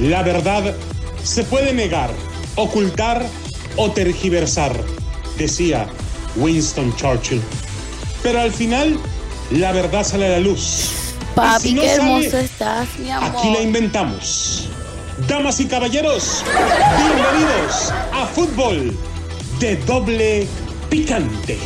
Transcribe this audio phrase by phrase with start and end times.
[0.00, 0.74] La verdad
[1.22, 2.10] se puede negar,
[2.54, 3.26] ocultar
[3.76, 4.72] o tergiversar,
[5.36, 5.88] decía
[6.36, 7.42] Winston Churchill.
[8.22, 8.98] Pero al final,
[9.50, 10.88] la verdad sale a la luz.
[11.34, 13.28] Papi, si no qué hermoso sale, estás, mi amor.
[13.28, 14.68] Aquí la inventamos.
[15.28, 16.44] Damas y caballeros,
[16.96, 18.96] bienvenidos a Fútbol
[19.58, 20.48] de Doble
[20.88, 21.58] Picante.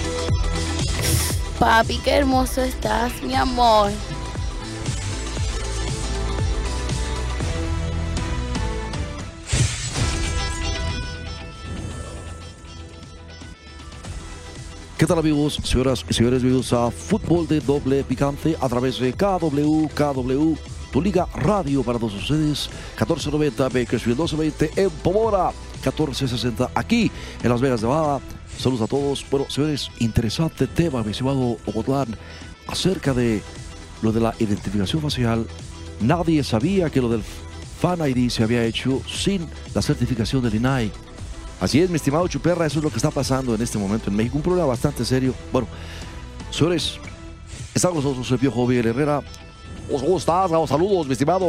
[1.60, 3.92] Papi, qué hermoso estás, mi amor.
[14.96, 16.40] ¿Qué tal amigos, señoras y señores?
[16.40, 20.54] Bienvenidos a Fútbol de Doble Picante a través de KW, KW,
[20.92, 22.70] tu liga radio para todos ustedes.
[22.92, 25.50] 1490 Bakersfield 1220 en Pomora,
[25.82, 27.10] 1460 aquí
[27.42, 28.20] en Las Vegas, Nevada.
[28.56, 29.26] Saludos a todos.
[29.28, 32.16] Bueno, señores, interesante tema, mi estimado Ocotlán,
[32.68, 33.42] acerca de
[34.00, 35.44] lo de la identificación facial.
[36.02, 37.24] Nadie sabía que lo del
[37.80, 40.92] Fan ID se había hecho sin la certificación del INAI.
[41.60, 44.16] Así es, mi estimado Chuperra, eso es lo que está pasando en este momento en
[44.16, 44.36] México.
[44.36, 45.34] Un problema bastante serio.
[45.52, 45.66] Bueno,
[46.50, 46.98] señores,
[47.74, 49.22] está con nosotros el viejo Javier Herrera.
[49.90, 50.50] ¿Cómo estás?
[50.66, 51.46] Saludos, mi estimado,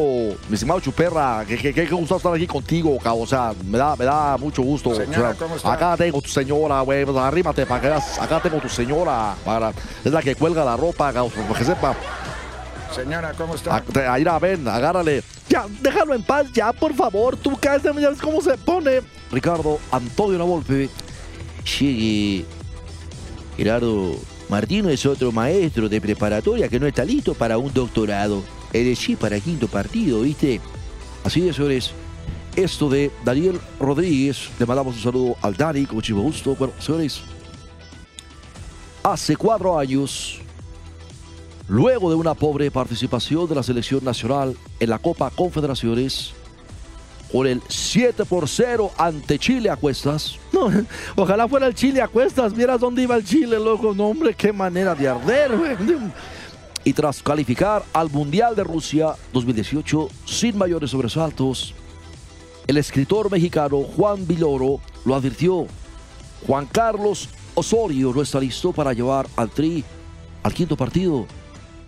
[0.49, 1.45] mi estimado Chuperra.
[1.47, 3.21] Qué, qué, qué gusto estar aquí contigo, Gabo.
[3.21, 4.93] O sea, me da, me da mucho gusto.
[4.93, 5.71] Señora, ¿cómo está?
[5.71, 7.05] Acá tengo tu señora, güey.
[7.05, 8.19] Pues arrímate para que veas.
[8.19, 9.35] Acá tengo tu señora.
[9.45, 9.71] Para,
[10.03, 11.95] es la que cuelga la ropa, Gabo, para que sepa.
[12.93, 13.77] Señora, ¿cómo está?
[13.77, 15.23] Ah, Ahí la ven, agárrale.
[15.81, 17.37] Déjalo en paz, ya, por favor.
[17.37, 19.01] Tú cállate, ya ves cómo se pone.
[19.31, 20.89] Ricardo Antonio Lavolpe.
[21.79, 22.45] Llegue
[23.57, 24.15] Gerardo
[24.49, 28.43] Martino es otro maestro de preparatoria que no está listo para un doctorado.
[28.71, 30.61] Es decir, para quinto partido, ¿viste?
[31.23, 31.91] Así es, señores.
[32.55, 34.49] Esto de Daniel Rodríguez.
[34.59, 36.55] Le mandamos un saludo al Dani con muchísimo gusto.
[36.55, 37.21] Bueno, señores.
[39.03, 40.39] Hace cuatro años,
[41.67, 46.33] luego de una pobre participación de la selección nacional en la Copa Confederaciones,
[47.31, 50.37] por el 7 por 0 ante Chile a cuestas.
[50.53, 50.71] No,
[51.15, 52.53] ojalá fuera el Chile a cuestas.
[52.53, 53.93] Vieras dónde iba el Chile, loco.
[53.93, 55.51] No, hombre, qué manera de arder.
[56.83, 61.73] Y tras calificar al Mundial de Rusia 2018 sin mayores sobresaltos,
[62.67, 65.65] el escritor mexicano Juan Viloro lo advirtió.
[66.45, 69.83] Juan Carlos Osorio no está listo para llevar al Tri
[70.43, 71.25] al quinto partido.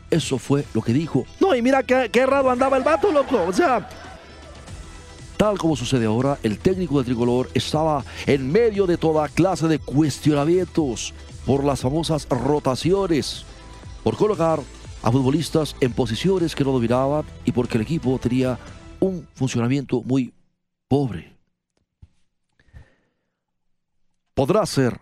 [0.09, 1.25] Eso fue lo que dijo.
[1.39, 3.43] No, y mira qué, qué raro andaba el vato, loco.
[3.43, 3.87] O sea,
[5.37, 9.77] Tal como sucede ahora, el técnico del tricolor estaba en medio de toda clase de
[9.77, 11.13] cuestionamientos
[11.45, 13.45] por las famosas rotaciones,
[14.03, 14.59] por colocar
[15.03, 18.57] a futbolistas en posiciones que no dominaban y porque el equipo tenía
[18.99, 20.33] un funcionamiento muy
[20.87, 21.31] pobre.
[24.33, 24.99] Podrá ser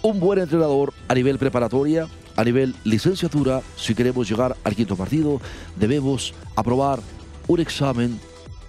[0.00, 3.62] un buen entrenador a nivel preparatoria, a nivel licenciatura.
[3.76, 5.40] Si queremos llegar al quinto partido,
[5.76, 7.00] debemos aprobar
[7.46, 8.18] un examen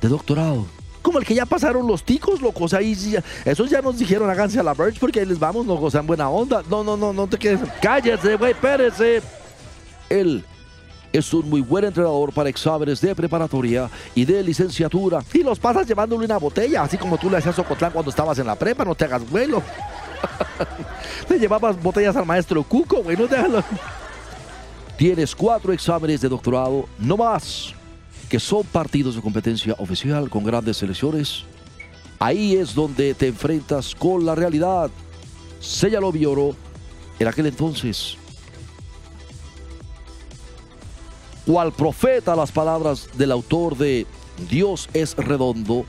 [0.01, 0.65] de doctorado.
[1.01, 2.73] Como el que ya pasaron los ticos, locos.
[2.73, 5.75] Ahí ya- esos ya nos dijeron, háganse a la Birch porque ahí les vamos, no
[5.75, 6.61] gozan buena onda.
[6.69, 7.59] No, no, no, no te quedes.
[7.81, 9.21] Cállese, güey, espérese.
[10.09, 10.43] Él
[11.13, 15.23] es un muy buen entrenador para exámenes de preparatoria y de licenciatura.
[15.33, 18.37] Y los pasas llevándole una botella, así como tú le hacías a Ocotlán cuando estabas
[18.39, 19.61] en la prepa, no te hagas vuelo.
[21.29, 23.65] le llevabas botellas al maestro Cuco, güey, no te hagas.
[24.97, 27.73] Tienes cuatro exámenes de doctorado, no más,
[28.29, 31.43] que son partidos de competencia oficial con grandes selecciones.
[32.19, 34.91] Ahí es donde te enfrentas con la realidad.
[35.59, 36.55] Señaló Vioro
[37.19, 38.15] en aquel entonces.
[41.45, 44.05] Cual profeta las palabras del autor de
[44.49, 45.85] Dios es redondo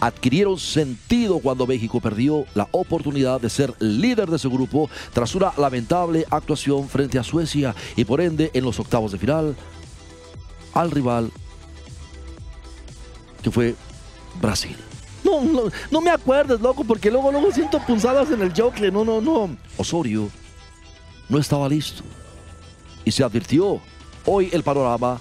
[0.00, 5.52] adquirieron sentido cuando México perdió la oportunidad de ser líder de su grupo tras una
[5.56, 9.56] lamentable actuación frente a Suecia y por ende en los octavos de final
[10.74, 11.30] al rival
[13.42, 13.74] que fue
[14.40, 14.76] Brasil.
[15.24, 18.80] No, no, no me acuerdes, loco, porque luego, luego siento punzadas en el joke.
[18.92, 19.56] No, no, no.
[19.76, 20.28] Osorio
[21.28, 22.02] no estaba listo.
[23.04, 23.80] Y se advirtió,
[24.24, 25.20] hoy el panorama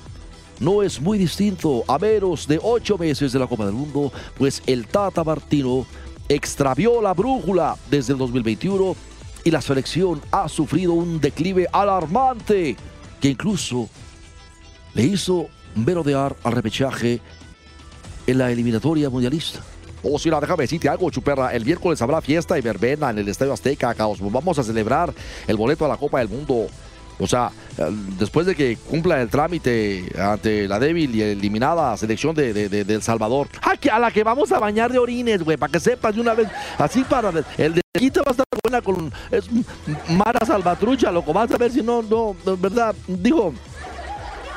[0.60, 4.62] no es muy distinto a menos de ocho meses de la Copa del Mundo, pues
[4.66, 5.86] el Tata Martino
[6.30, 8.96] extravió la brújula desde el 2021
[9.44, 12.76] y la selección ha sufrido un declive alarmante
[13.22, 13.88] que incluso
[14.94, 17.22] le hizo merodear al repechaje
[18.26, 19.62] en la eliminatoria mundialista.
[20.04, 21.54] Oh, sí, no, déjame decirte algo, Chuperra.
[21.54, 24.20] El miércoles habrá fiesta y verbena en el Estadio Azteca, caos.
[24.22, 25.14] Vamos a celebrar
[25.48, 26.68] el boleto a la Copa del Mundo.
[27.20, 27.86] O sea, eh,
[28.20, 33.48] después de que cumpla el trámite ante la débil y eliminada selección de, Salvador.
[33.62, 35.58] ¡Ah, a la que vamos a bañar de orines, güey!
[35.58, 36.48] Para que sepas de una vez.
[36.78, 37.32] Así para.
[37.58, 39.12] El de Quito va a estar buena con.
[39.32, 39.50] Es
[40.10, 41.34] Mara Salvatrucha, loco.
[41.34, 42.96] Vas a ver si no, no, verdad.
[43.08, 43.54] Digo.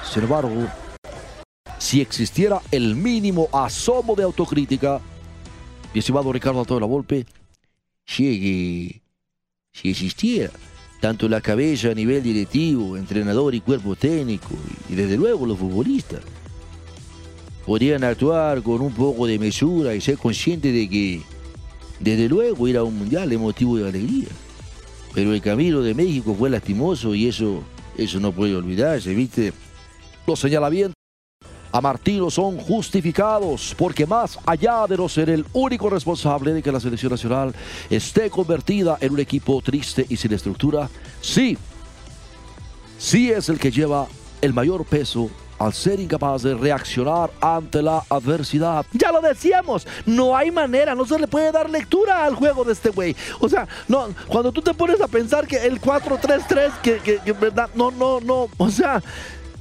[0.04, 0.50] Sin embargo,
[1.78, 5.00] si existiera el mínimo asomo de autocrítica,
[5.94, 7.26] mi estimado Ricardo Antonio Volpe,
[8.18, 9.02] Llegue,
[9.72, 10.52] si existiera,
[11.00, 14.50] tanto la cabeza a nivel directivo, entrenador y cuerpo técnico,
[14.88, 16.20] y desde luego los futbolistas,
[17.64, 21.22] podrían actuar con un poco de mesura y ser conscientes de que,
[21.98, 24.28] desde luego, ir a un mundial es motivo de alegría.
[25.14, 27.62] Pero el camino de México fue lastimoso y eso,
[27.96, 29.52] eso no puede olvidarse, ¿viste?
[30.26, 30.99] los señalamientos
[31.72, 36.72] a Martino son justificados porque más allá de no ser el único responsable de que
[36.72, 37.54] la selección nacional
[37.88, 40.88] esté convertida en un equipo triste y sin estructura,
[41.20, 41.56] sí,
[42.98, 44.06] sí es el que lleva
[44.40, 45.30] el mayor peso
[45.60, 48.86] al ser incapaz de reaccionar ante la adversidad.
[48.92, 52.72] Ya lo decíamos, no hay manera, no se le puede dar lectura al juego de
[52.72, 53.14] este güey.
[53.40, 57.68] O sea, no, cuando tú te pones a pensar que el 4-3-3, que, que, verdad,
[57.74, 59.02] no, no, no, o sea,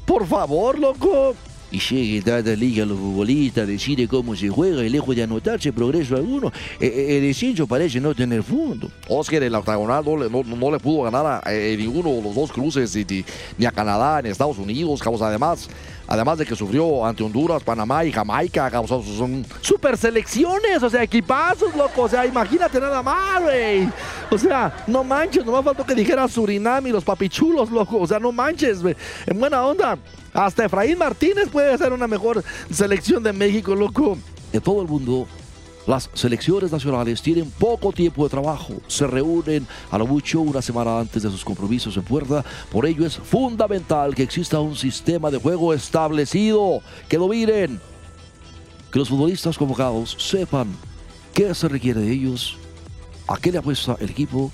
[0.05, 1.35] por favor, loco.
[1.71, 5.71] Y llegue trata liga a los futbolistas, decide cómo se juega y lejos de anotarse
[5.71, 8.89] progreso alguno, eh, eh, el descenso parece no tener fondo.
[9.07, 12.21] Oscar en la octagonal no le, no, no le pudo ganar a, eh, ninguno de
[12.23, 13.23] los dos cruces, ni-
[13.57, 15.69] ni a Canadá, ni a Estados Unidos, causa además,
[16.09, 21.03] además de que sufrió ante Honduras, Panamá y Jamaica, causa son Super selecciones, o sea,
[21.03, 22.01] equipazos, loco.
[22.01, 23.87] O sea, imagínate nada más, güey.
[24.31, 27.99] O sea, no manches, nomás faltó que dijera Surinam y los papichulos, loco.
[27.99, 28.95] O sea, no manches, güey.
[29.27, 29.97] En buena onda.
[30.33, 34.17] Hasta Efraín Martínez puede ser una mejor selección de México, loco.
[34.51, 35.27] en todo el mundo.
[35.89, 40.99] Las selecciones nacionales tienen poco tiempo de trabajo, se reúnen a lo mucho una semana
[40.99, 45.39] antes de sus compromisos en puerta, por ello es fundamental que exista un sistema de
[45.39, 47.81] juego establecido, que dominen,
[48.91, 50.67] que los futbolistas convocados sepan
[51.33, 52.59] qué se requiere de ellos,
[53.27, 54.51] a qué le apuesta el equipo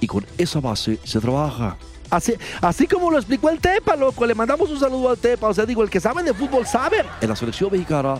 [0.00, 1.76] y con esa base se trabaja.
[2.10, 4.26] Así, así como lo explicó el Tepa, loco.
[4.26, 5.46] Le mandamos un saludo al Tepa.
[5.46, 7.04] O sea, digo, el que sabe de fútbol sabe.
[7.20, 8.16] En la selección mexicana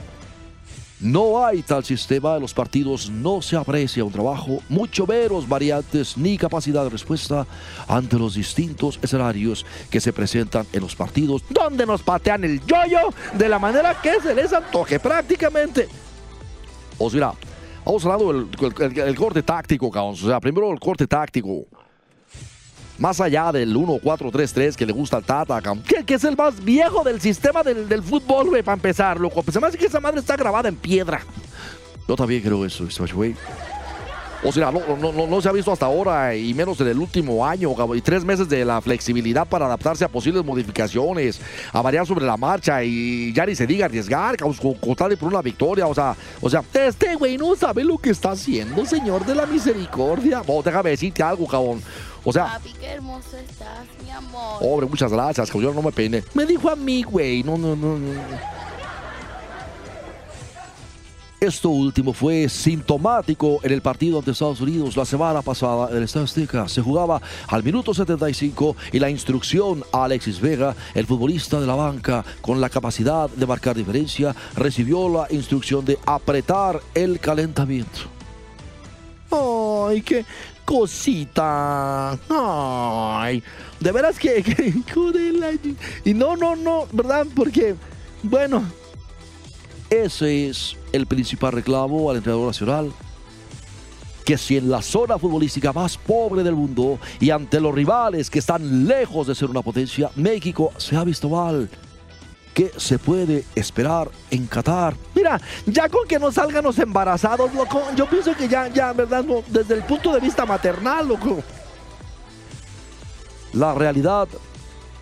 [1.01, 6.17] no hay tal sistema, en los partidos no se aprecia un trabajo, mucho menos variantes
[6.17, 7.47] ni capacidad de respuesta
[7.89, 11.43] ante los distintos escenarios que se presentan en los partidos.
[11.49, 15.89] Donde nos patean el yoyo de la manera que se les antoje prácticamente.
[16.99, 17.33] O sea,
[17.85, 18.49] vamos hablando del
[18.83, 20.13] el, el- el corte táctico, cabrón.
[20.15, 21.65] O sea, primero el corte táctico.
[23.01, 25.61] Más allá del 1-4-3-3 que le gusta al Tata.
[26.07, 29.43] Que, es el más viejo del sistema del, del fútbol, güey, para empezar, loco.
[29.43, 31.23] Pues se me hace que esa madre está grabada en piedra.
[32.07, 33.35] Yo también creo eso, Smash Way.
[34.43, 37.47] O sea, no, no, no, se ha visto hasta ahora y menos en el último
[37.47, 41.41] año, y tres meses de la flexibilidad para adaptarse a posibles modificaciones,
[41.73, 45.11] a variar sobre la marcha y ya ni se diga arriesgar, cabrón, con, con tal
[45.11, 48.31] de por una victoria, o sea, o sea, Este güey no sabe lo que está
[48.31, 50.43] haciendo, señor de la misericordia.
[50.47, 51.83] oh, déjame decirte algo, cabrón.
[52.25, 54.59] O sea, Papi, qué hermoso estás, mi amor.
[54.61, 56.23] hombre, muchas gracias, cabrón, yo no me peine.
[56.35, 57.43] Me dijo a mí, güey.
[57.43, 58.11] No, no, no, no.
[61.41, 66.03] Esto último fue sintomático en el partido ante Estados Unidos la semana pasada en el
[66.03, 66.69] Estadio Azteca.
[66.69, 67.19] Se jugaba
[67.49, 72.61] al minuto 75 y la instrucción a Alexis Vega, el futbolista de la banca con
[72.61, 78.01] la capacidad de marcar diferencia, recibió la instrucción de apretar el calentamiento.
[79.31, 80.27] Ay, qué
[80.65, 82.19] cosita.
[82.29, 83.43] Ay,
[83.79, 87.27] de veras que, que Y no, no, no, ¿verdad?
[87.35, 87.75] Porque,
[88.23, 88.65] bueno,
[89.89, 92.93] Ese es el principal reclamo al entrenador nacional.
[94.25, 98.39] Que si en la zona futbolística más pobre del mundo y ante los rivales que
[98.39, 101.69] están lejos de ser una potencia, México se ha visto mal.
[102.55, 104.97] ¿Qué se puede esperar en Qatar?
[105.15, 109.25] mira, ya con que no salgan los embarazados, loco, yo pienso que ya, ya, ¿verdad?
[109.49, 111.43] Desde el punto de vista maternal, loco.
[113.53, 114.29] La realidad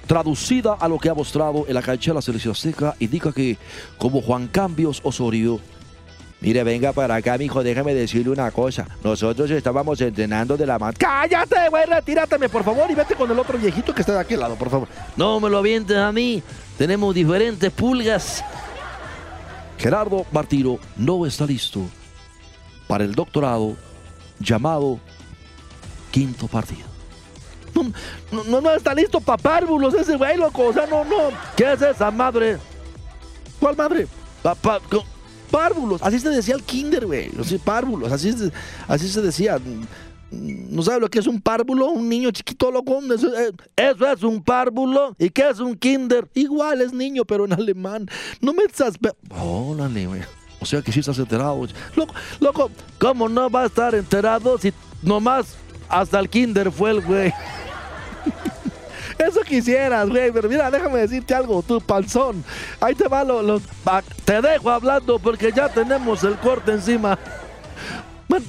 [0.06, 3.58] traducida a lo que ha mostrado en la cancha de la selección azteca indica que
[3.98, 5.60] como Juan Cambios Osorio
[6.40, 8.86] Mire, venga para acá, mijo, déjame decirle una cosa.
[9.02, 10.96] Nosotros estábamos entrenando de la mano.
[10.96, 14.38] Cállate, güey, retírate, por favor, y vete con el otro viejito que está de aquel
[14.38, 14.86] lado, por favor.
[15.16, 16.40] No me lo avientes a mí.
[16.76, 18.44] Tenemos diferentes pulgas.
[19.78, 21.80] Gerardo Martino no está listo
[22.86, 23.76] para el doctorado
[24.38, 24.98] llamado
[26.12, 26.86] quinto partido.
[28.32, 30.66] No, no, está listo para párvulos ese güey, loco.
[30.66, 31.30] O sea, no, no.
[31.56, 32.58] ¿Qué es esa madre?
[33.60, 34.06] ¿Cuál madre?
[34.42, 35.04] Pa- pa- co-
[35.50, 36.02] párvulos.
[36.02, 37.30] Así se decía el kinder, güey.
[37.44, 38.12] Sea, párvulos.
[38.12, 38.34] Así,
[38.86, 39.58] así se decía.
[40.30, 41.86] ¿No sabe lo que es un párvulo?
[41.88, 43.00] Un niño chiquito, loco.
[43.14, 45.16] Eso, eh, eso es un párvulo.
[45.18, 46.28] ¿Y qué es un kinder?
[46.34, 48.06] Igual es niño, pero en alemán.
[48.40, 48.94] No me estás...
[49.30, 50.20] Órale, güey.
[50.60, 51.66] O sea que sí estás enterado.
[51.94, 55.56] Loco, loco, ¿cómo no va a estar enterado si nomás
[55.88, 57.32] hasta el kinder fue el güey?
[59.18, 60.30] Eso quisieras, güey.
[60.32, 62.44] Pero mira, déjame decirte algo, tu panzón.
[62.80, 63.62] Ahí te va lo, los.
[63.86, 67.18] va- Te dejo hablando porque ya tenemos el corte encima.
[68.28, 68.42] Man,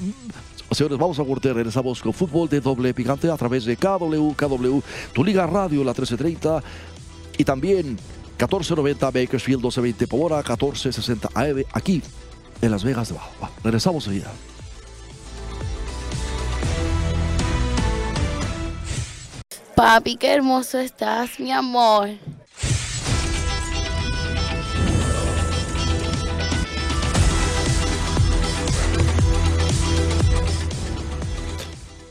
[0.70, 4.80] Señores, vamos a corte, regresamos con fútbol de doble picante a través de KW, KW,
[5.12, 6.62] tu liga radio, la 1330
[7.38, 7.98] y también
[8.38, 12.00] 1490 Bakersfield 1220 por hora, 1460 AM aquí
[12.62, 13.32] en Las Vegas de Bajo.
[13.42, 14.30] Va, regresamos enseguida.
[19.80, 22.10] Papi, qué hermoso estás, mi amor.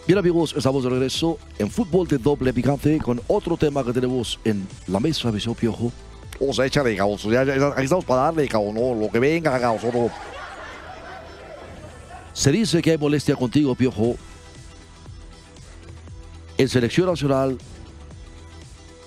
[0.07, 4.39] Bien amigos, estamos de regreso en fútbol de doble picante con otro tema que tenemos
[4.43, 5.91] en la mesa de Visión Piojo.
[6.39, 7.21] O sea, échale, caos.
[7.25, 8.73] Ya, ya, aquí estamos para darle, caos.
[8.73, 9.83] No, lo que venga, caos.
[9.83, 10.09] No.
[12.33, 14.15] Se dice que hay molestia contigo, Piojo,
[16.59, 17.57] en selección nacional,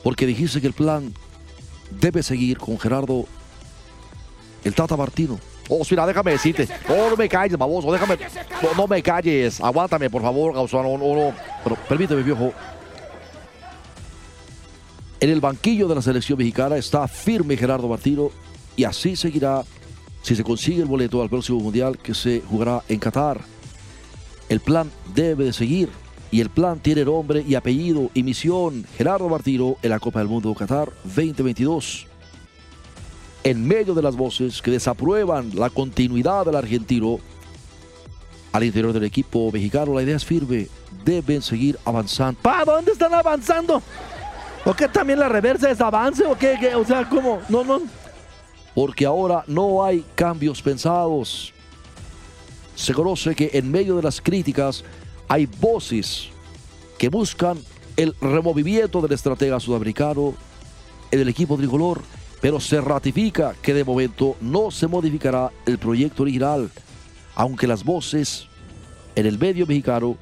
[0.02, 1.12] porque dijiste que el plan
[2.00, 3.26] debe seguir con Gerardo
[4.64, 5.38] el Tata Martino.
[5.68, 6.66] Oh, mira, déjame decirte.
[6.88, 7.92] No, no me calles, baboso.
[7.92, 8.18] Déjame.
[8.62, 9.60] No, no me calles.
[9.60, 10.72] Aguántame, por favor, caos.
[10.72, 11.34] No, no.
[11.62, 12.52] Pero permíteme, Piojo.
[15.20, 18.30] En el banquillo de la selección mexicana está firme Gerardo Martino
[18.76, 19.62] y así seguirá
[20.22, 23.42] si se consigue el boleto al próximo mundial que se jugará en Qatar.
[24.48, 26.01] El plan debe de seguir
[26.32, 28.86] y el plan tiene nombre y apellido y misión.
[28.96, 32.06] Gerardo Martino en la Copa del Mundo Qatar 2022.
[33.44, 37.18] En medio de las voces que desaprueban la continuidad del argentino
[38.50, 40.68] al interior del equipo mexicano, la idea es firme.
[41.04, 42.40] Deben seguir avanzando.
[42.40, 43.82] ¿Para dónde están avanzando?
[44.64, 46.24] ¿O qué también la reversa es avance?
[46.24, 46.56] ¿O qué?
[46.58, 46.74] qué?
[46.74, 47.40] O sea, ¿cómo?
[47.50, 47.82] No, no.
[48.74, 51.52] porque ahora no hay cambios pensados.
[52.74, 54.82] Se conoce que en medio de las críticas
[55.32, 56.28] hay voces
[56.98, 57.58] que buscan
[57.96, 60.34] el removimiento del estratega sudamericano
[61.10, 62.02] en el equipo tricolor,
[62.42, 66.70] pero se ratifica que de momento no se modificará el proyecto original,
[67.34, 68.46] aunque las voces
[69.14, 70.18] en el medio mexicano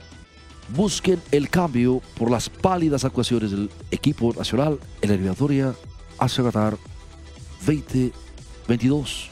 [0.77, 5.75] busquen el cambio por las pálidas actuaciones del equipo nacional en la eliminatoria
[6.21, 6.77] hacia Qatar
[7.67, 9.29] 2022.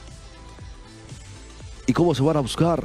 [1.86, 2.84] ¿Y cómo se van a buscar?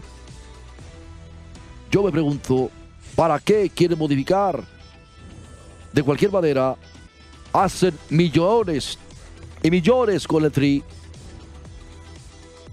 [1.94, 2.72] Yo me pregunto,
[3.15, 4.63] ¿para qué quieren modificar?
[5.91, 6.75] De cualquier manera,
[7.51, 8.98] hacen millones
[9.62, 10.84] y millones con el Tri,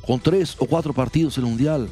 [0.06, 1.88] con tres o cuatro partidos en el Mundial.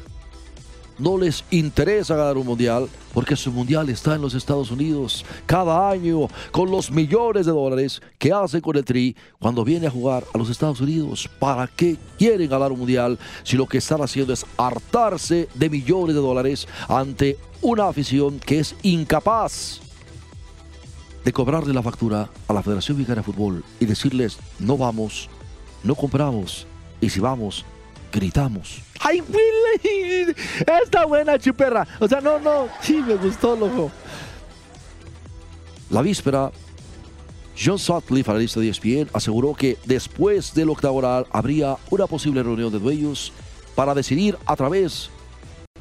[0.99, 5.89] No les interesa ganar un mundial porque su mundial está en los Estados Unidos cada
[5.89, 10.25] año con los millones de dólares que hacen con el Tri cuando viene a jugar
[10.33, 11.29] a los Estados Unidos.
[11.39, 16.15] ¿Para qué quieren ganar un mundial si lo que están haciendo es hartarse de millones
[16.15, 19.79] de dólares ante una afición que es incapaz
[21.23, 25.29] de cobrarle la factura a la Federación Mexicana de Fútbol y decirles no vamos,
[25.83, 26.67] no compramos
[27.01, 27.65] y si vamos,
[28.11, 28.81] gritamos?
[28.99, 30.35] ¡Ay, Willy!
[30.83, 31.87] Está buena, chuperra.
[31.99, 32.67] O sea, no, no.
[32.81, 33.91] Sí, me gustó, loco.
[35.89, 36.51] La víspera,
[37.57, 42.79] John Sutcliffe, analista de ESPN, aseguró que después del octagonal habría una posible reunión de
[42.79, 43.33] dueños
[43.75, 45.09] para decidir a través,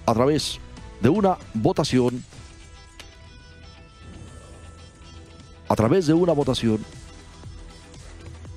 [0.07, 0.59] a través
[1.01, 2.25] de una votación,
[5.69, 6.85] a través de una votación,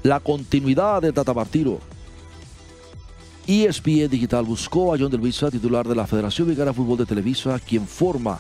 [0.04, 1.80] la continuidad de Tata Martino.
[3.48, 7.60] ESPN Digital buscó a John de Luisa, titular de la Federación de Fútbol de Televisa,
[7.60, 8.40] quien forma,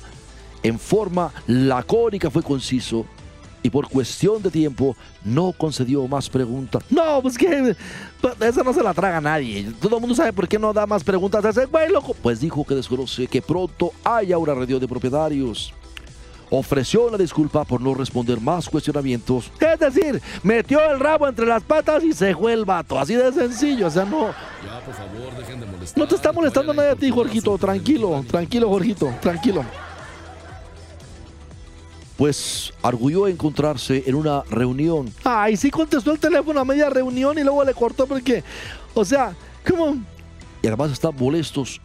[0.63, 3.05] en forma lacónica fue conciso
[3.63, 6.83] y por cuestión de tiempo no concedió más preguntas.
[6.89, 7.75] No, pues que.
[8.19, 9.71] pues, Esa no se la traga nadie.
[9.79, 12.15] Todo el mundo sabe por qué no da más preguntas a ese güey, loco.
[12.15, 15.73] Pues dijo que desconoce que pronto haya una reunión de propietarios.
[16.49, 19.51] Ofreció una disculpa por no responder más cuestionamientos.
[19.59, 22.99] Es decir, metió el rabo entre las patas y se fue el vato.
[22.99, 23.87] Así de sencillo.
[23.87, 24.33] O sea, no.
[24.65, 25.97] Ya, por favor, dejen de molestar.
[25.97, 27.57] No te está molestando nadie a ti, Jorgito.
[27.57, 29.13] Tranquilo, tranquilo, Jorgito.
[29.21, 29.65] Tranquilo.
[32.17, 37.43] Pues arguyó encontrarse en una reunión Ay, sí contestó el teléfono a media reunión y
[37.43, 38.43] luego le cortó porque.
[38.93, 39.35] O sea,
[39.67, 39.97] ¿cómo?
[40.61, 41.81] y además están molestos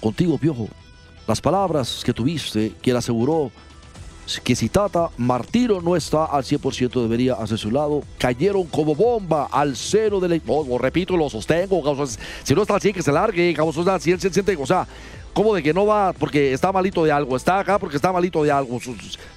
[0.00, 0.68] contigo, Piojo.
[1.26, 3.50] Las palabras que tuviste, quien aseguró
[4.40, 9.48] que si Tata Martino no está al 100% debería hacer su lado, cayeron como bomba
[9.50, 10.42] al del...
[10.46, 11.82] No, lo repito, lo sostengo,
[12.42, 13.54] si no está al 100 que se largue,
[14.00, 14.86] si él se siente, o sea,
[15.32, 18.42] como de que no va porque está malito de algo, está acá porque está malito
[18.42, 18.78] de algo.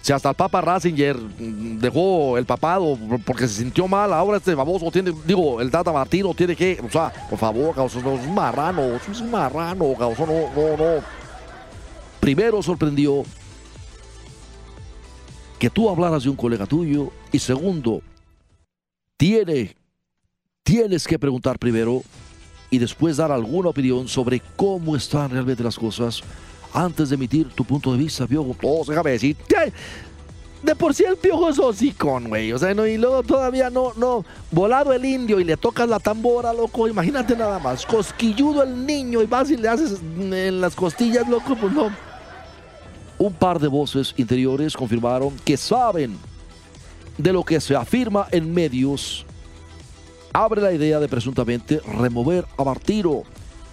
[0.01, 4.91] Si hasta el Papa Ratzinger dejó el papado porque se sintió mal, ahora este baboso
[4.91, 8.35] tiene, digo, el Tata Martino tiene que, o sea, por favor, cabrón, no, es un
[8.35, 11.01] marrano, es marrano, no, no, no.
[12.19, 13.23] Primero sorprendió
[15.59, 17.12] que tú hablaras de un colega tuyo.
[17.31, 18.01] Y segundo,
[19.17, 19.75] tiene,
[20.63, 22.03] tienes que preguntar primero
[22.69, 26.21] y después dar alguna opinión sobre cómo están realmente las cosas
[26.74, 28.55] antes de emitir tu punto de vista, Piojo.
[28.62, 29.38] Oh, déjame decir.
[30.62, 32.51] De por sí el piojo es hocicón, güey.
[32.51, 34.25] O sea, y luego todavía no, no.
[34.50, 36.88] Volado el indio y le tocas la tambora, loco.
[36.88, 37.85] Imagínate nada más.
[37.85, 41.55] Cosquilludo el niño y vas y le haces en las costillas, loco.
[41.55, 41.91] Pues no.
[43.17, 46.17] Un par de voces interiores confirmaron que saben
[47.17, 49.25] de lo que se afirma en medios.
[50.34, 53.24] Abre la idea de presuntamente remover a Martiro,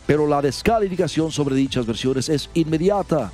[0.07, 3.33] pero la descalificación sobre dichas versiones es inmediata.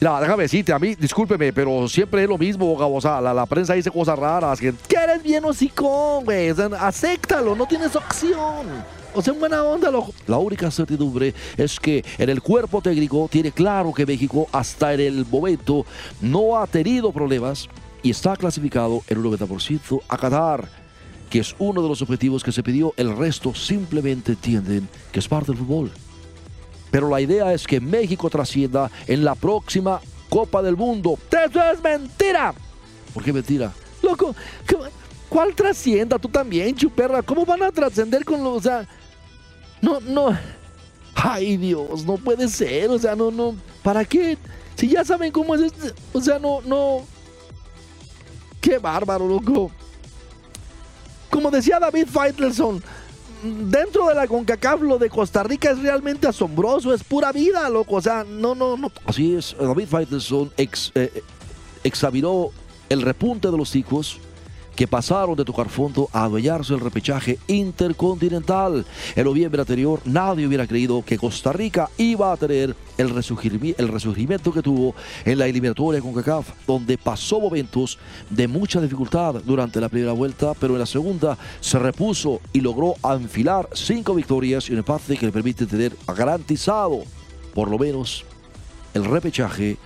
[0.00, 2.96] Mira, déjame decirte, a mí, discúlpeme, pero siempre es lo mismo, Gabo.
[2.96, 4.60] O sea, la, la prensa dice cosas raras.
[4.60, 6.50] Que, eres bien hocicón, güey.
[6.78, 8.66] Acéptalo, no tienes opción.
[9.14, 10.12] O sea, en buena onda, loco.
[10.26, 15.00] La única certidumbre es que en el cuerpo técnico tiene claro que México hasta en
[15.00, 15.86] el momento
[16.20, 17.68] no ha tenido problemas
[18.02, 20.68] y está clasificado en un 90% a Qatar,
[21.30, 22.92] que es uno de los objetivos que se pidió.
[22.96, 25.90] El resto simplemente entienden que es parte del fútbol.
[26.90, 31.18] Pero la idea es que México trascienda en la próxima Copa del Mundo.
[31.30, 32.52] ¡Eso es mentira!
[33.12, 33.72] ¿Por qué mentira?
[34.02, 34.34] Loco,
[34.66, 34.76] ¿qué-
[35.28, 36.18] ¿cuál trascienda?
[36.18, 37.22] Tú también, chuperra.
[37.22, 38.64] ¿Cómo van a trascender con los...
[39.84, 40.38] no, no...
[41.14, 42.90] Ay, Dios, no puede ser.
[42.90, 43.54] O sea, no, no...
[43.82, 44.36] ¿Para qué?
[44.74, 45.92] Si ya saben cómo es este...
[46.12, 47.02] O sea, no, no...
[48.60, 49.70] Qué bárbaro, loco.
[51.30, 52.82] Como decía David Faitelson,
[53.42, 57.96] dentro de la CONCACAF lo de Costa Rica es realmente asombroso, es pura vida, loco.
[57.96, 58.90] O sea, no, no, no.
[59.04, 61.22] Así es, David Faitelson ex- eh,
[61.82, 62.50] examinó
[62.88, 64.18] el repunte de los ticos
[64.76, 68.84] que pasaron de tocar fondo a adueñarse el repechaje intercontinental.
[69.14, 73.88] El noviembre anterior nadie hubiera creído que Costa Rica iba a tener el, resurgirmi- el
[73.88, 77.98] resurgimiento que tuvo en la eliminatoria con CACAF, donde pasó momentos
[78.30, 82.94] de mucha dificultad durante la primera vuelta, pero en la segunda se repuso y logró
[83.04, 87.02] enfilar cinco victorias y un empate que le permite tener garantizado
[87.54, 88.24] por lo menos
[88.94, 89.76] el repechaje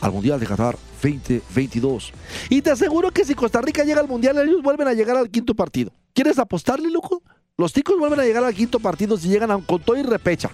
[0.00, 0.76] al Mundial de Qatar
[1.14, 2.12] 2022.
[2.50, 5.30] Y te aseguro que si Costa Rica llega al Mundial, ellos vuelven a llegar al
[5.30, 5.92] quinto partido.
[6.12, 7.22] ¿Quieres apostarle, loco?
[7.56, 10.50] Los ticos vuelven a llegar al quinto partido si llegan a, con todo y repecha.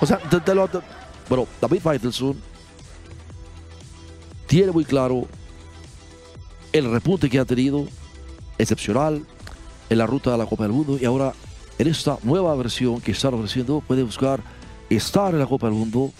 [0.00, 0.68] O sea, te, te lo...
[0.68, 0.78] te-
[1.28, 2.36] Bueno, David Faitelson
[4.46, 5.26] tiene muy claro
[6.72, 7.86] el repunte que ha tenido,
[8.58, 9.24] excepcional,
[9.88, 11.32] en la ruta de la Copa del Mundo y ahora
[11.78, 14.40] en esta nueva versión que están ofreciendo puede buscar
[14.90, 16.12] estar en la Copa del Mundo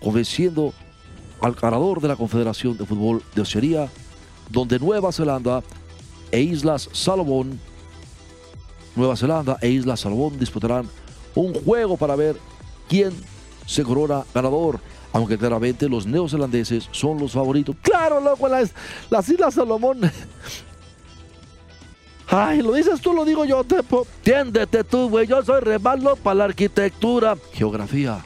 [0.00, 0.72] convenciendo
[1.40, 3.88] al ganador de la Confederación de Fútbol de Oceanía,
[4.50, 5.62] donde Nueva Zelanda
[6.30, 7.58] e Islas Salomón,
[8.96, 10.88] Nueva Zelanda e Islas Salomón disputarán
[11.34, 12.36] un juego para ver
[12.88, 13.12] quién
[13.66, 14.80] se corona ganador,
[15.12, 17.76] aunque claramente los neozelandeses son los favoritos.
[17.82, 18.72] Claro, loco, las,
[19.10, 20.00] las Islas Salomón.
[22.32, 23.64] Ay, lo dices tú, lo digo yo.
[23.64, 25.26] Te, po- Tiéndete tú, güey.
[25.26, 27.36] Yo soy re para la arquitectura.
[27.52, 28.24] Geografía.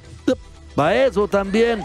[0.75, 1.83] Para eso también.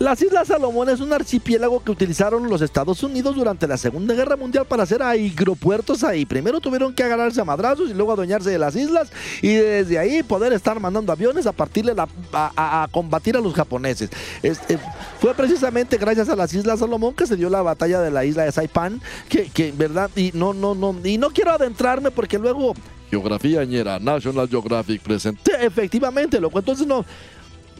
[0.00, 4.36] Las Islas Salomón es un archipiélago que utilizaron los Estados Unidos durante la Segunda Guerra
[4.36, 6.26] Mundial para hacer agropuertos ahí.
[6.26, 10.22] Primero tuvieron que agarrarse a madrazos y luego adueñarse de las islas y desde ahí
[10.24, 14.10] poder estar mandando aviones a partirle la- a, a- a combatir a los japoneses.
[14.42, 14.78] Este,
[15.20, 18.42] fue precisamente gracias a las Islas Salomón que se dio la batalla de la isla
[18.44, 22.74] de Saipan, que, que verdad, y no, no, no, y no quiero adentrarme porque luego
[23.10, 25.40] Geografía ñera, National Geographic presenta.
[25.44, 26.58] Sí, efectivamente, loco.
[26.58, 27.04] Entonces no.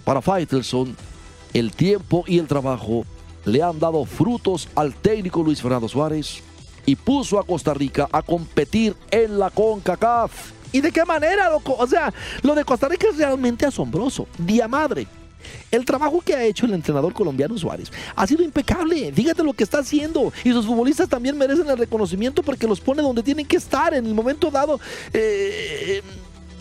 [0.05, 0.94] Para Faitelson,
[1.55, 3.07] el tiempo y el trabajo
[3.45, 6.43] le han dado frutos al técnico Luis Fernando Suárez
[6.85, 10.53] y puso a Costa Rica a competir en la CONCACAF.
[10.73, 11.77] ¿Y de qué manera, loco?
[11.79, 12.12] O sea,
[12.43, 14.27] lo de Costa Rica es realmente asombroso.
[14.37, 15.07] Día madre.
[15.71, 19.12] El trabajo que ha hecho el entrenador colombiano Suárez ha sido impecable.
[19.12, 20.33] Fíjate lo que está haciendo.
[20.43, 24.07] Y sus futbolistas también merecen el reconocimiento porque los pone donde tienen que estar en
[24.07, 24.81] el momento dado.
[25.12, 26.03] eh,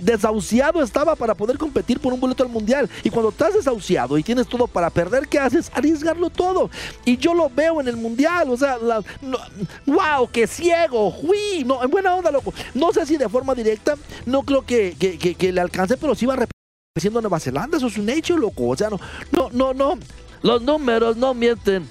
[0.06, 2.90] desahuciado estaba para poder competir por un boleto al mundial.
[3.04, 5.72] Y cuando estás desahuciado y tienes todo para perder, ¿qué haces?
[5.74, 6.70] Arriesgarlo todo.
[7.06, 8.50] Y yo lo veo en el mundial.
[8.50, 9.38] O sea, la- no-
[9.86, 11.16] wow, qué ciego.
[11.22, 12.54] Uy, no, en buena onda, loco.
[12.74, 16.26] No sé si de forma directa, no creo que, que- que- le alcance, pero sí
[16.26, 17.78] va repitiendo a Nueva Zelanda.
[17.78, 18.70] Eso es un hecho, loco.
[18.70, 19.00] O sea, no,
[19.32, 20.00] no, no, no.
[20.42, 21.88] Los números no mienten.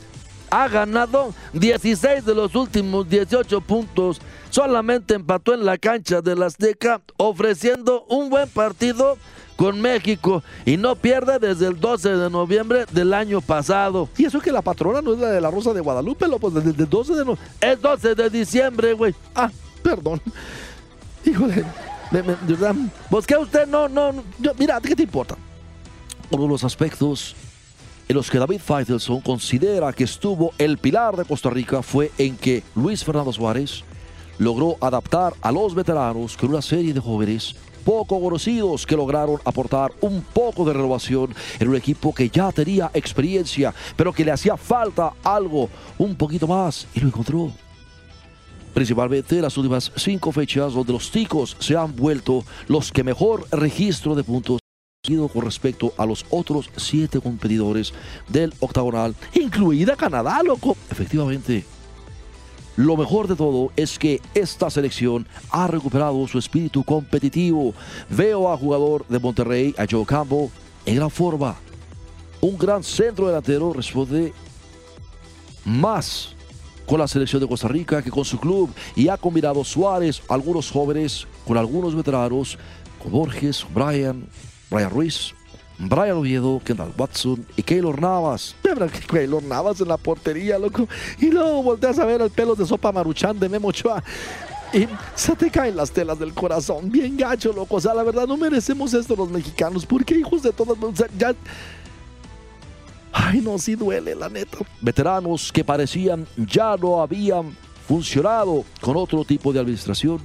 [0.51, 4.21] Ha ganado 16 de los últimos 18 puntos.
[4.53, 9.17] Solamente empató en la cancha del Azteca, ofreciendo un buen partido
[9.57, 14.11] con México y no pierde desde el 12 de noviembre del año pasado.
[14.19, 16.51] Y eso que la patrona no es la de la Rosa de Guadalupe, loco.
[16.51, 17.39] Desde el 12 de no.
[17.63, 19.15] Es 12 de diciembre, güey.
[19.35, 19.51] Ah,
[19.83, 20.21] perdón.
[21.25, 21.65] Híjole.
[22.11, 22.75] de verdad,
[23.09, 25.35] Pues que usted no, no, no- yo- mira, ¿qué te importa?
[26.31, 27.35] Uno de los aspectos
[28.07, 32.37] en los que David Faitelson considera que estuvo el pilar de Costa Rica fue en
[32.37, 33.83] que Luis Fernando Suárez
[34.43, 39.93] logró adaptar a los veteranos con una serie de jóvenes poco conocidos que lograron aportar
[40.01, 44.57] un poco de renovación en un equipo que ya tenía experiencia, pero que le hacía
[44.57, 47.53] falta algo un poquito más y lo encontró.
[48.73, 54.15] Principalmente las últimas cinco fechas donde los ticos se han vuelto los que mejor registro
[54.15, 54.59] de puntos
[55.33, 57.93] con respecto a los otros siete competidores
[58.29, 60.77] del octagonal, incluida Canadá, loco.
[60.93, 61.65] Efectivamente,
[62.77, 67.75] lo mejor de todo es que esta selección ha recuperado su espíritu competitivo.
[68.09, 70.49] Veo a jugador de Monterrey, a Joe Campbell,
[70.87, 71.57] en gran forma.
[72.41, 74.33] Un gran centro delantero responde
[75.65, 76.35] más
[76.87, 80.71] con la selección de Costa Rica que con su club y ha combinado Suárez, algunos
[80.71, 82.59] jóvenes con algunos veteranos,
[83.03, 84.27] con Borges, Brian,
[84.71, 85.35] Brian Ruiz,
[85.89, 88.55] Brian Oviedo, Kendall Watson y Keylor Navas.
[89.09, 90.89] Keylor Navas en la portería, loco.
[91.19, 94.03] Y luego volteas a ver el pelo de sopa maruchan de Memo Ochoa.
[94.73, 96.91] Y se te caen las telas del corazón.
[96.91, 97.77] Bien gacho, loco.
[97.77, 99.85] O sea, la verdad, no merecemos esto los mexicanos.
[99.85, 100.79] Porque hijos de todas.
[101.19, 101.35] Ya.
[103.13, 104.59] Ay, no, sí duele, la neta.
[104.81, 110.21] Veteranos que parecían ya no habían funcionado con otro tipo de administración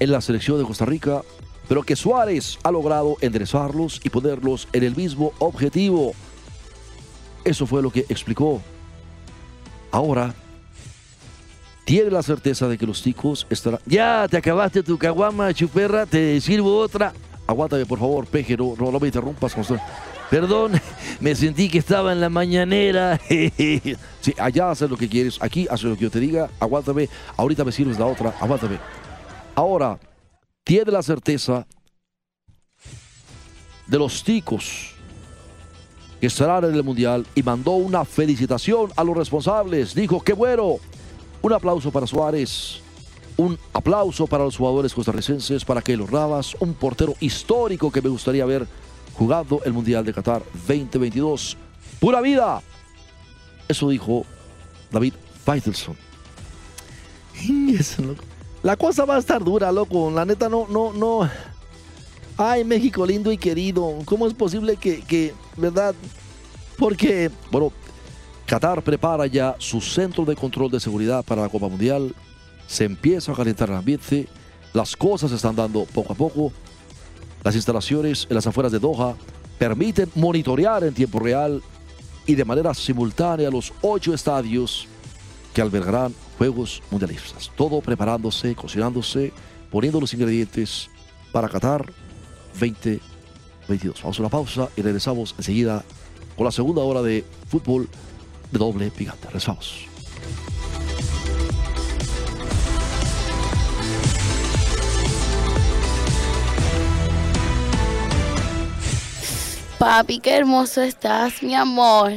[0.00, 1.22] en la selección de Costa Rica
[1.68, 6.12] pero que Suárez ha logrado enderezarlos y ponerlos en el mismo objetivo.
[7.44, 8.60] Eso fue lo que explicó.
[9.90, 10.34] Ahora,
[11.84, 13.80] tiene la certeza de que los ticos estarán...
[13.86, 17.12] Ya, te acabaste tu caguama, chuperra, te sirvo otra.
[17.46, 19.54] Aguántame, por favor, peje, no, no, me interrumpas.
[20.30, 20.80] Perdón,
[21.20, 23.20] me sentí que estaba en la mañanera.
[23.28, 26.48] sí, allá haces lo que quieres, aquí haces lo que yo te diga.
[26.58, 28.78] Aguántame, ahorita me sirves la otra, aguántame.
[29.54, 29.98] Ahora,
[30.64, 31.66] tiene la certeza
[33.86, 34.94] de los ticos
[36.20, 39.94] que estarán en el Mundial y mandó una felicitación a los responsables.
[39.94, 40.76] Dijo, qué bueno,
[41.42, 42.80] un aplauso para Suárez,
[43.36, 48.46] un aplauso para los jugadores costarricenses, para Keylor Navas, un portero histórico que me gustaría
[48.46, 48.66] ver
[49.12, 51.58] jugando el Mundial de Qatar 2022.
[52.00, 52.62] Pura vida.
[53.68, 54.24] Eso dijo
[54.90, 55.12] David
[55.44, 55.96] Feitelson.
[58.64, 60.10] La cosa va a estar dura, loco.
[60.10, 61.28] La neta, no, no, no.
[62.38, 63.98] Ay, México lindo y querido.
[64.06, 65.94] ¿Cómo es posible que, que verdad?
[66.78, 67.70] Porque, bueno,
[68.46, 72.14] Qatar prepara ya su centro de control de seguridad para la Copa Mundial.
[72.66, 74.28] Se empieza a calentar el ambiente.
[74.72, 76.50] Las cosas se están dando poco a poco.
[77.42, 79.14] Las instalaciones en las afueras de Doha
[79.58, 81.62] permiten monitorear en tiempo real
[82.24, 84.88] y de manera simultánea los ocho estadios
[85.52, 87.50] que albergarán Juegos Mundialistas.
[87.56, 89.32] Todo preparándose, cocinándose,
[89.70, 90.90] poniendo los ingredientes
[91.32, 91.86] para Qatar
[92.54, 94.02] 2022.
[94.02, 95.84] Vamos a una pausa y regresamos enseguida
[96.36, 97.88] con la segunda hora de fútbol
[98.50, 99.26] de doble picante.
[99.26, 99.86] Regresamos.
[109.78, 112.12] Papi, qué hermoso estás, mi amor.